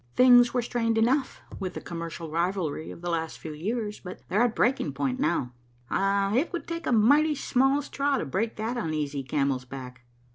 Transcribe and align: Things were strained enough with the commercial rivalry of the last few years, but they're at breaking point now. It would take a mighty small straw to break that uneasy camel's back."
Things 0.15 0.51
were 0.51 0.63
strained 0.63 0.97
enough 0.97 1.43
with 1.59 1.75
the 1.75 1.79
commercial 1.79 2.31
rivalry 2.31 2.89
of 2.89 3.01
the 3.01 3.09
last 3.11 3.37
few 3.37 3.53
years, 3.53 3.99
but 3.99 4.19
they're 4.29 4.41
at 4.41 4.55
breaking 4.55 4.93
point 4.93 5.19
now. 5.19 5.53
It 5.91 6.51
would 6.51 6.65
take 6.67 6.87
a 6.87 6.91
mighty 6.91 7.35
small 7.35 7.83
straw 7.83 8.17
to 8.17 8.25
break 8.25 8.55
that 8.55 8.77
uneasy 8.77 9.21
camel's 9.21 9.63
back." 9.63 10.01